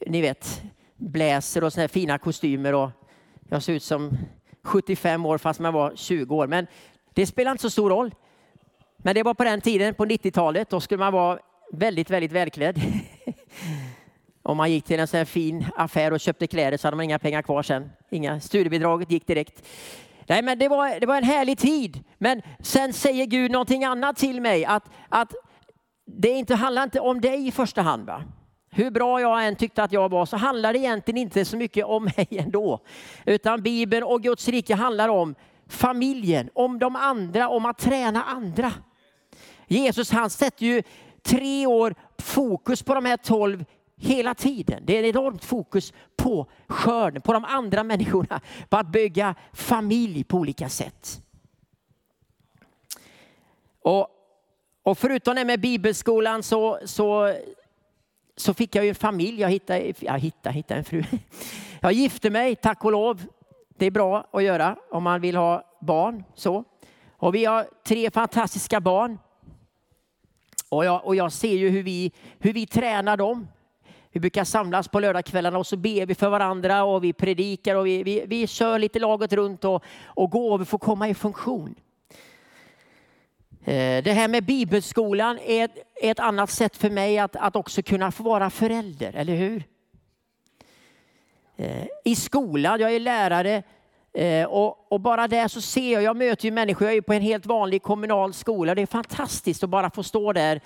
[0.08, 0.62] ni vet,
[0.98, 2.90] bläser och såna här fina kostymer och
[3.50, 4.18] jag såg ut som
[4.64, 6.48] 75 år fast man var 20 år.
[6.48, 6.68] Men
[7.14, 8.16] det spelar inte så stor roll.
[8.98, 11.40] Men det var på den tiden, på 90-talet, då skulle man vara
[11.72, 12.82] väldigt, väldigt välklädd.
[14.48, 17.04] Om man gick till en sån här fin affär och köpte kläder så hade man
[17.04, 17.90] inga pengar kvar sen.
[18.12, 19.66] Inga studiebidraget gick direkt.
[20.28, 22.04] Nej, men det var, det var en härlig tid.
[22.18, 24.66] Men sen säger Gud någonting annat till mig.
[24.66, 25.34] Att, att
[26.06, 28.06] det inte handlar inte om dig i första hand.
[28.06, 28.24] Va?
[28.70, 31.86] Hur bra jag än tyckte att jag var så handlar det egentligen inte så mycket
[31.86, 32.80] om mig ändå.
[33.26, 35.36] Utan Bibeln och Guds rike handlar om
[35.70, 38.72] familjen, om de andra, om att träna andra.
[39.68, 40.84] Jesus han sätter ju
[41.24, 44.84] tre år fokus på de här tolv hela tiden.
[44.86, 50.24] Det är ett enormt fokus på skörden, på de andra människorna, på att bygga familj
[50.24, 51.22] på olika sätt.
[53.82, 54.08] Och,
[54.84, 57.34] och förutom det med bibelskolan så, så,
[58.36, 59.42] så fick jag ju en familj.
[59.42, 61.04] Jag hittade, jag hittade, hittade en fru.
[61.82, 63.22] Jag gifte mig, tack och lov.
[63.78, 66.24] Det är bra att göra om man vill ha barn.
[66.36, 66.64] Så.
[67.18, 69.20] Och vi har tre fantastiska barn.
[70.70, 73.48] Och jag, och jag ser ju hur vi, hur vi tränar dem.
[74.16, 77.88] Vi brukar samlas på lördagskvällarna och så ber vi för varandra och vi predikar och
[77.88, 80.58] vi, vi, vi kör lite laget runt och, och går.
[80.58, 81.76] Vi får komma i funktion.
[83.64, 85.70] Eh, det här med bibelskolan är
[86.02, 89.64] ett, annat sätt för mig att, att också kunna få vara förälder, eller hur?
[91.56, 93.64] Eh, I skolan, jag är lärare
[94.14, 97.14] eh, och, och, bara där så ser jag, jag möter ju människor, jag är på
[97.14, 98.76] en helt vanlig kommunal skola.
[98.76, 100.62] Det är fantastiskt att bara få stå där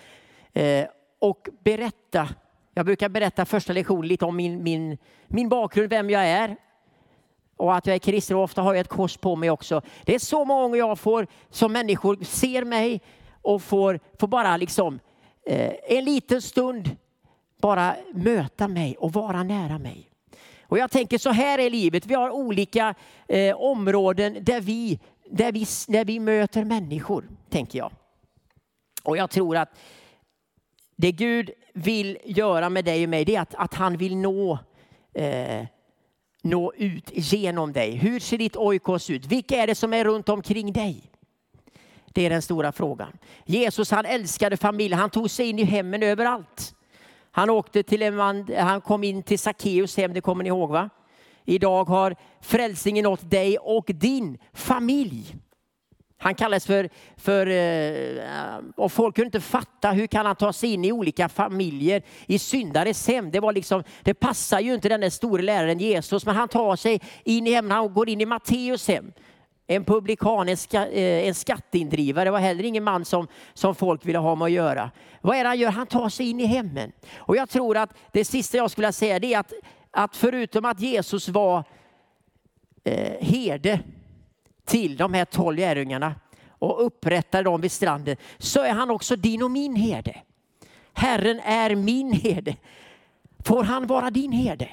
[1.20, 2.30] och berätta
[2.80, 6.56] jag brukar berätta första lektionen lite om min, min, min bakgrund, vem jag är
[7.58, 9.82] och att jag är kristen och ofta har jag ett kors på mig också.
[10.06, 13.02] Det är så många gånger jag får som människor ser mig
[13.42, 15.00] och får, får bara liksom
[15.46, 16.96] eh, en liten stund
[17.62, 20.10] bara möta mig och vara nära mig.
[20.62, 22.06] Och jag tänker så här är livet.
[22.06, 22.96] Vi har olika
[23.28, 25.00] eh, områden där vi,
[25.32, 27.92] där, vi, där vi möter människor, tänker jag.
[29.04, 29.70] Och jag tror att
[31.02, 34.60] det Gud vill göra med dig och mig, det är att, att han vill nå,
[35.14, 35.66] eh,
[36.44, 37.96] nå ut genom dig.
[37.96, 39.26] Hur ser ditt oikos ut?
[39.26, 41.12] Vilka är det som är runt omkring dig?
[42.06, 43.18] Det är den stora frågan.
[43.46, 46.76] Jesus han älskade familjen, han tog sig in i hemmen överallt.
[47.32, 50.70] Han, åkte till en man, han kom in till Sackeus hem, det kommer ni ihåg
[50.70, 50.90] va?
[51.46, 55.36] Idag har frälsningen nått dig och din familj.
[56.22, 60.74] Han kallades för, för eh, och folk kunde inte fatta hur kan han ta sig
[60.74, 63.32] in i olika familjer i syndares hem.
[63.32, 66.76] Det, var liksom, det passar ju inte den där store läraren Jesus, men han tar
[66.76, 69.12] sig in i hemmen, han går in i Matteus hem.
[69.68, 74.18] En publikan, en, ska, eh, en skatteindrivare var heller ingen man som, som folk ville
[74.18, 74.92] ha med att göra.
[75.22, 75.72] Vad är det han gör?
[75.72, 76.92] Han tar sig in i hemmen.
[77.18, 79.54] Och jag tror att det sista jag skulle säga är att,
[79.92, 81.64] att förutom att Jesus var
[82.84, 83.80] eh, herde
[84.70, 86.16] till de här tolv lärjungarna
[86.50, 90.16] och upprättade dem vid stranden så är han också din och min herde.
[90.94, 92.56] Herren är min herde.
[93.46, 94.70] Får han vara din herde?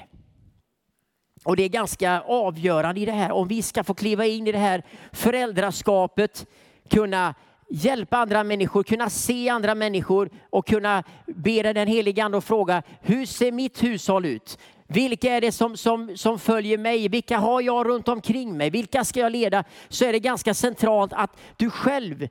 [1.43, 4.51] Och det är ganska avgörande i det här om vi ska få kliva in i
[4.51, 6.45] det här föräldraskapet,
[6.89, 7.35] kunna
[7.69, 12.83] hjälpa andra människor, kunna se andra människor och kunna be den helige Ande och fråga
[13.01, 14.59] hur ser mitt hushåll ut?
[14.87, 17.07] Vilka är det som, som, som följer mig?
[17.07, 18.69] Vilka har jag runt omkring mig?
[18.69, 19.63] Vilka ska jag leda?
[19.89, 22.27] Så är det ganska centralt att du själv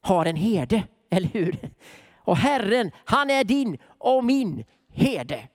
[0.00, 1.70] har en herde, eller hur?
[2.16, 5.48] Och Herren, han är din och min herde.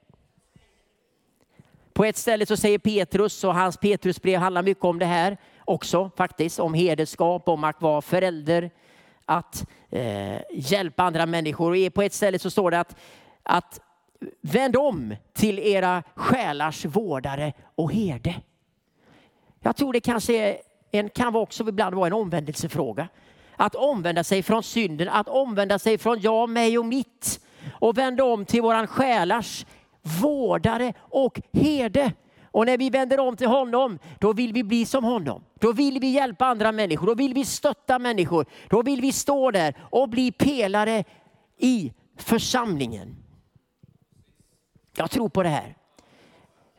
[1.94, 6.12] På ett ställe så säger Petrus, och hans Petrusbrev handlar mycket om det här också
[6.18, 8.72] faktiskt, om hederskap, om att vara förälder,
[9.26, 11.88] att eh, hjälpa andra människor.
[11.88, 12.96] Och på ett ställe så står det att,
[13.44, 13.80] att
[14.42, 18.36] vänd om till era själars vårdare och herde.
[19.60, 20.58] Jag tror det kanske
[20.92, 23.08] en, kan också ibland vara en omvändelsefråga.
[23.56, 27.40] Att omvända sig från synden, att omvända sig från jag, mig och mitt
[27.72, 29.66] och vända om till våran själars
[30.22, 32.12] vårdare och herde.
[32.46, 35.44] Och när vi vänder om till honom, då vill vi bli som honom.
[35.60, 38.46] Då vill vi hjälpa andra människor, då vill vi stötta människor.
[38.70, 41.04] Då vill vi stå där och bli pelare
[41.58, 43.23] i församlingen.
[44.98, 45.76] Jag tror på det här.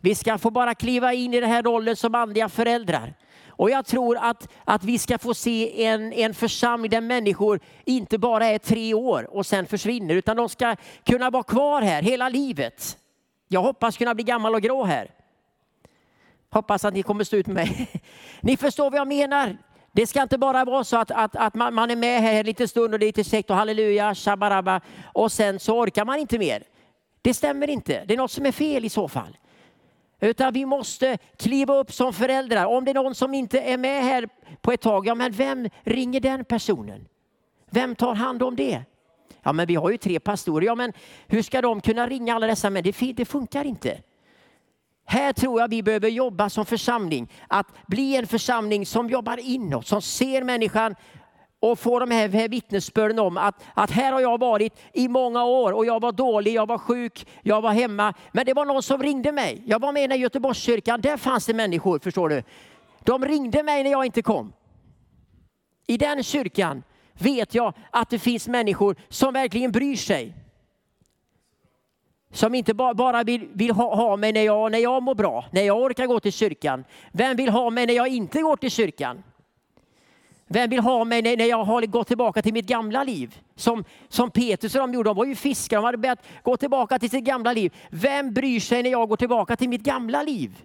[0.00, 3.14] Vi ska få bara kliva in i den här rollen som andliga föräldrar.
[3.56, 8.18] Och jag tror att, att vi ska få se en, en församling där människor inte
[8.18, 12.28] bara är tre år och sen försvinner, utan de ska kunna vara kvar här hela
[12.28, 12.98] livet.
[13.48, 15.10] Jag hoppas kunna bli gammal och grå här.
[16.50, 17.88] Hoppas att ni kommer stå ut med mig.
[18.40, 19.56] Ni förstår vad jag menar.
[19.92, 22.46] Det ska inte bara vara så att, att, att man, man är med här en
[22.46, 26.18] liten stund och det är lite sekt och halleluja, shabarabba och sen så orkar man
[26.18, 26.62] inte mer.
[27.24, 28.04] Det stämmer inte.
[28.04, 29.36] Det är något som är fel i så fall.
[30.20, 32.66] Utan vi måste kliva upp som föräldrar.
[32.66, 34.28] Om det är någon som inte är med här
[34.60, 37.08] på ett tag, ja men vem ringer den personen?
[37.70, 38.82] Vem tar hand om det?
[39.42, 40.92] Ja men vi har ju tre pastorer, ja men
[41.26, 43.12] hur ska de kunna ringa alla dessa människor?
[43.12, 44.02] Det funkar inte.
[45.06, 47.32] Här tror jag vi behöver jobba som församling.
[47.48, 50.94] Att bli en församling som jobbar inåt, som ser människan
[51.70, 55.44] och få de här, här vittnesbörden om att, att här har jag varit i många
[55.44, 58.14] år och jag var dålig, jag var sjuk, jag var hemma.
[58.32, 59.62] Men det var någon som ringde mig.
[59.66, 62.42] Jag var med i Göteborgskyrkan, där fanns det människor, förstår du.
[63.00, 64.52] De ringde mig när jag inte kom.
[65.86, 70.34] I den kyrkan vet jag att det finns människor som verkligen bryr sig.
[72.32, 75.62] Som inte bara vill, vill ha, ha mig när jag, när jag mår bra, när
[75.62, 76.84] jag orkar gå till kyrkan.
[77.12, 79.22] Vem vill ha mig när jag inte går till kyrkan?
[80.54, 83.38] Vem vill ha mig när jag har gått tillbaka till mitt gamla liv?
[83.56, 86.98] Som, som Petrus och de gjorde, de var ju fiskare, de hade börjat gå tillbaka
[86.98, 87.74] till sitt gamla liv.
[87.90, 90.62] Vem bryr sig när jag går tillbaka till mitt gamla liv?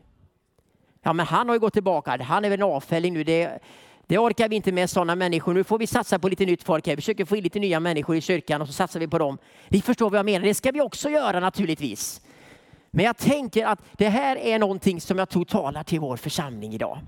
[1.04, 3.24] Ja, men han har ju gått tillbaka, han är väl en avfälling nu.
[3.24, 3.60] Det,
[4.08, 5.54] det orkar vi inte med sådana människor.
[5.54, 6.96] Nu får vi satsa på lite nytt folk här.
[6.96, 9.38] Vi försöker få in lite nya människor i kyrkan och så satsar vi på dem.
[9.68, 10.46] Ni förstår vad jag menar.
[10.46, 12.22] Det ska vi också göra naturligtvis.
[12.92, 16.74] Men jag tänker att det här är någonting som jag tror talar till vår församling
[16.74, 17.00] idag.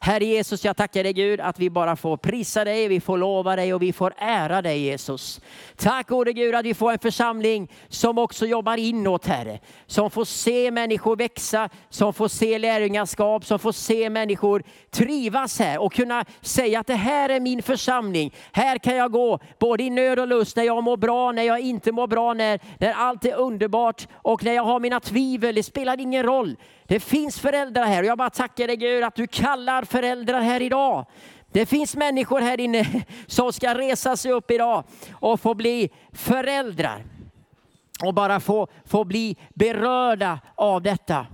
[0.00, 3.56] Herre Jesus, jag tackar dig Gud att vi bara får prisa dig, vi får lova
[3.56, 5.40] dig och vi får ära dig Jesus.
[5.76, 9.60] Tack gode Gud att vi får en församling som också jobbar inåt Herre.
[9.86, 15.78] Som får se människor växa, som får se lärjungaskap, som får se människor trivas här
[15.78, 18.34] och kunna säga att det här är min församling.
[18.52, 21.60] Här kan jag gå både i nöd och lust, när jag mår bra, när jag
[21.60, 25.54] inte mår bra, när, när allt är underbart och när jag har mina tvivel.
[25.54, 26.56] Det spelar ingen roll.
[26.86, 30.62] Det finns föräldrar här och jag bara tackar dig Gud att du kallar föräldrar här
[30.62, 31.06] idag.
[31.52, 37.04] Det finns människor här inne som ska resa sig upp idag och få bli föräldrar.
[38.04, 41.26] Och bara få, få bli berörda av detta.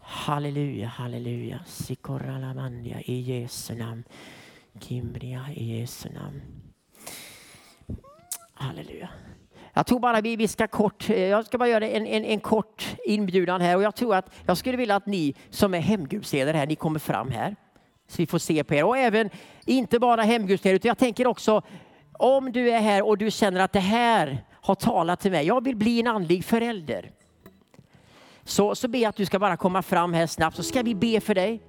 [0.00, 1.60] Halleluja, halleluja.
[1.66, 4.04] Sikoralamandia i Jesu namn.
[4.80, 6.42] Kimria i Jesu namn.
[8.54, 9.08] Halleluja.
[9.76, 12.40] Jag tror bara vi, vi ska kort, eh, jag ska bara göra en, en, en,
[12.40, 16.56] kort inbjudan här och jag tror att jag skulle vilja att ni som är hemgudsledare
[16.56, 17.56] här, ni kommer fram här.
[18.08, 18.84] Så vi får se på er.
[18.84, 19.30] Och även,
[19.64, 21.62] inte bara hemgudsledare utan jag tänker också
[22.12, 25.46] om du är här och du känner att det här har talat till mig.
[25.46, 27.10] Jag vill bli en andlig förälder.
[28.44, 31.20] Så, så be att du ska bara komma fram här snabbt så ska vi be
[31.20, 31.62] för dig.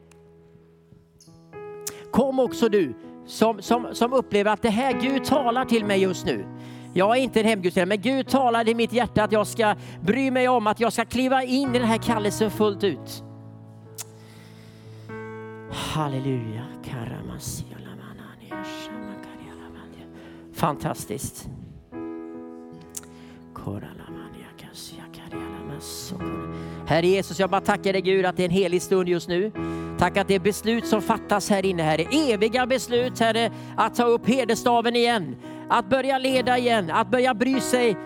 [2.11, 2.93] Kom också du
[3.25, 6.45] som, som, som upplever att det här Gud talar till mig just nu.
[6.97, 10.31] Jag är inte en hemgudstjänare, men Gud talade i mitt hjärta att jag ska bry
[10.31, 13.23] mig om, att jag ska kliva in i den här kallelsen fullt ut.
[15.71, 16.65] Halleluja.
[20.53, 21.49] Fantastiskt.
[26.87, 29.51] Herre Jesus, jag bara tackar dig Gud att det är en helig stund just nu.
[29.97, 32.31] Tack att det är beslut som fattas här inne, Herre.
[32.33, 35.35] Eviga beslut, Herre, att ta upp hederstaven igen
[35.69, 37.97] att börja leda igen, att börja bry sig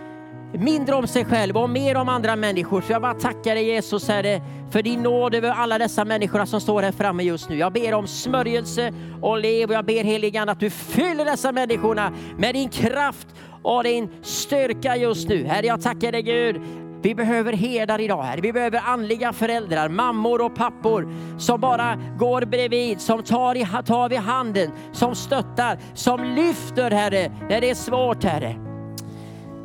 [0.53, 2.81] mindre om sig själv och mer om andra människor.
[2.81, 4.41] Så jag bara tackar dig Jesus Herre
[4.71, 7.57] för din nåd över alla dessa människor som står här framme just nu.
[7.57, 12.13] Jag ber om smörjelse och lev och jag ber heligan att du fyller dessa människorna
[12.37, 13.27] med din kraft
[13.63, 15.45] och din styrka just nu.
[15.45, 16.61] Herre, jag tackar dig Gud
[17.01, 18.37] vi behöver herdar idag här.
[18.37, 24.09] Vi behöver andliga föräldrar, mammor och pappor som bara går bredvid, som tar, i, tar
[24.09, 28.55] vid handen, som stöttar, som lyfter Herre när det är svårt Herre.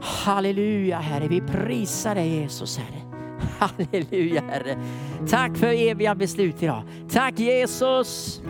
[0.00, 3.02] Halleluja Herre, vi prisar dig Jesus Herre.
[3.58, 4.78] Halleluja Herre.
[5.28, 6.82] Tack för eviga beslut idag.
[7.10, 8.40] Tack Jesus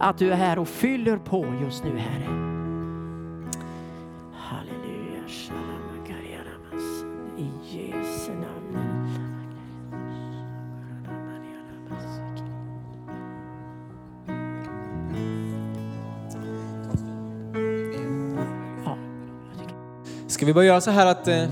[0.00, 2.47] att du är här och fyller på just nu Herre.
[20.38, 21.44] Ska vi bara göra så här att eh,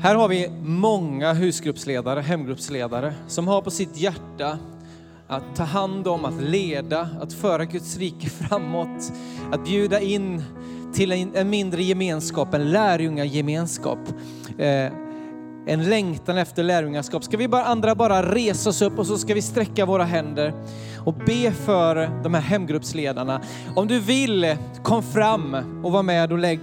[0.00, 4.58] här har vi många husgruppsledare, hemgruppsledare som har på sitt hjärta
[5.28, 9.12] att ta hand om, att leda, att föra Guds rike framåt,
[9.52, 10.42] att bjuda in
[10.94, 13.98] till en, en mindre gemenskap, en lärjungagemenskap.
[14.58, 14.92] Eh,
[15.66, 17.24] en längtan efter lärjungaskap.
[17.24, 20.52] Ska vi bara andra bara resa oss upp och så ska vi sträcka våra händer
[21.04, 23.40] och be för de här hemgruppsledarna.
[23.76, 26.60] Om du vill, kom fram och var med och lägg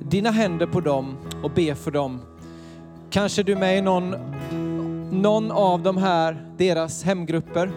[0.00, 2.20] dina händer på dem och be för dem.
[3.10, 4.14] Kanske du är med i någon,
[5.22, 7.70] någon av de här, deras hemgrupper.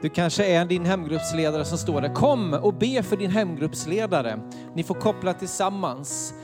[0.00, 2.14] Du kanske är din hemgruppsledare som står där.
[2.14, 4.40] Kom och be för din hemgruppsledare.
[4.74, 6.34] Ni får koppla tillsammans.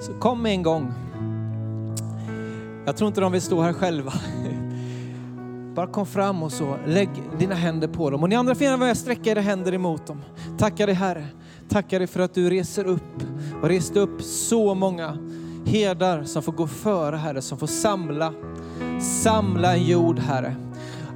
[0.00, 0.92] Så kom en gång.
[2.86, 4.12] Jag tror inte de vill stå här själva.
[5.74, 8.22] Bara kom fram och så lägg dina händer på dem.
[8.22, 10.22] Och ni andra får gärna sträcka era händer emot dem.
[10.58, 11.26] Tacka dig Herre
[11.68, 13.22] tackar dig för att du reser upp
[13.62, 15.18] och reste upp så många
[15.66, 18.32] herdar som får gå före Herre, som får samla,
[19.22, 20.56] samla en jord Herre.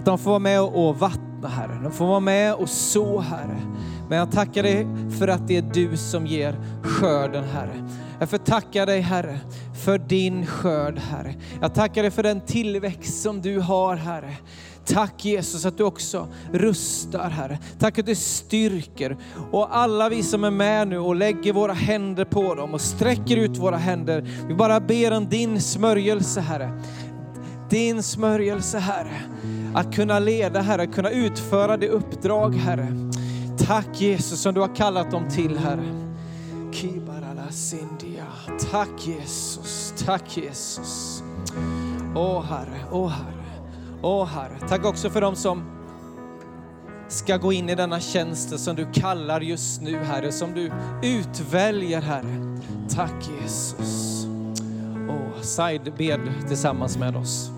[0.05, 3.61] De får vara med och vattna Herre, de får vara med och så Herre.
[4.09, 4.87] Men jag tackar dig
[5.19, 7.89] för att det är du som ger skörden Herre.
[8.19, 9.41] Jag får tacka dig Herre
[9.85, 11.35] för din skörd Herre.
[11.61, 14.37] Jag tackar dig för den tillväxt som du har Herre.
[14.89, 17.59] Tack Jesus att du också rustar Herre.
[17.78, 19.16] Tack att du styrker.
[19.51, 23.36] Och alla vi som är med nu och lägger våra händer på dem och sträcker
[23.36, 24.45] ut våra händer.
[24.49, 26.82] Vi bara ber om din smörjelse Herre.
[27.70, 29.20] Din smörjelse Herre.
[29.74, 33.11] Att kunna leda Herre, Att kunna utföra det uppdrag Herre.
[33.59, 36.09] Tack Jesus som du har kallat dem till Herre.
[38.70, 41.22] Tack Jesus, tack Jesus.
[42.16, 43.38] Åh Herre, åh Herre.
[44.03, 45.63] Åh Herre, tack också för dem som
[47.09, 50.73] ska gå in i denna tjänst som du kallar just nu Herre, som du
[51.03, 52.59] utväljer Herre.
[52.95, 54.27] Tack Jesus.
[55.09, 57.51] Åh, Said bed tillsammans med oss.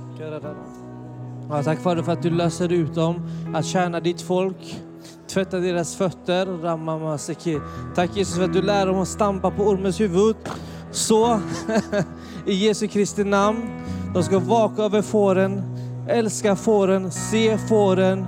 [1.51, 3.23] Ja, tack Fader för att du löser ut dem
[3.55, 4.81] att tjäna ditt folk,
[5.29, 6.47] tvätta deras fötter.
[7.95, 10.37] Tack Jesus för att du lär dem att stampa på ormens huvud.
[10.91, 11.41] Så,
[12.47, 13.71] i Jesu Kristi namn,
[14.15, 18.27] de ska vaka över fåren, älska fåren, se fåren,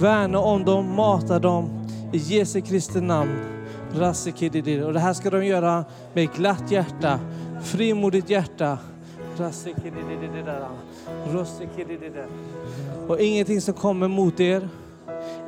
[0.00, 1.70] värna om dem, mata dem.
[2.12, 3.38] I Jesu Kristi namn.
[4.84, 7.20] Och det här ska de göra med glatt hjärta,
[7.62, 8.78] frimodigt hjärta.
[13.08, 14.68] Och ingenting som kommer mot er,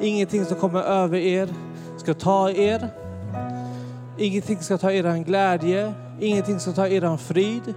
[0.00, 1.48] ingenting som kommer över er
[1.98, 2.88] ska ta er.
[4.18, 7.74] Ingenting ska ta er glädje, ingenting ska ta er frid.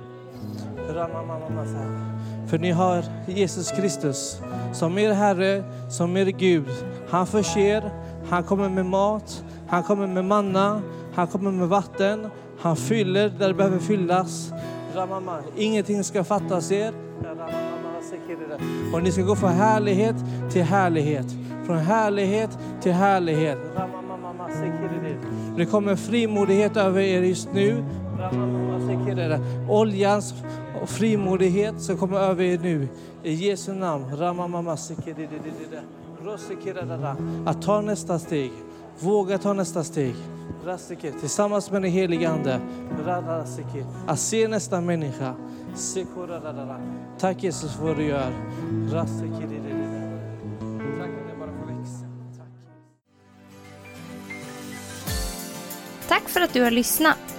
[2.49, 4.41] För ni har Jesus Kristus
[4.73, 6.69] som er Herre, som er Gud.
[7.09, 7.91] Han förser,
[8.29, 10.81] han kommer med mat, han kommer med manna,
[11.13, 12.27] han kommer med vatten.
[12.59, 14.53] Han fyller där det behöver fyllas.
[15.57, 16.93] Ingenting ska fattas er.
[18.93, 20.15] Och ni ska gå från härlighet
[20.51, 21.25] till härlighet.
[21.65, 22.49] Från härlighet
[22.81, 23.57] till härlighet.
[25.57, 27.83] Det kommer frimodighet över er just nu.
[29.69, 30.33] Oljans
[30.81, 32.87] och frimodighet som kommer över er nu.
[33.23, 34.05] I Jesu namn.
[37.45, 38.51] Att ta nästa steg.
[38.99, 40.15] Våga ta nästa steg.
[41.19, 42.59] Tillsammans med den helige Ande.
[44.07, 45.35] Att se nästa människa.
[47.19, 48.31] Tack Jesus för vad du gör.
[56.07, 57.38] Tack för att du har lyssnat.